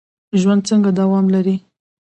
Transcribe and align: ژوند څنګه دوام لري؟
ژوند 0.39 0.61
څنګه 0.69 0.89
دوام 0.99 1.25
لري؟ 1.33 1.55